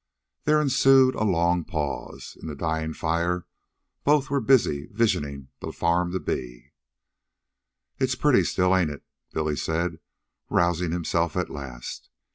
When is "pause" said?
1.63-2.35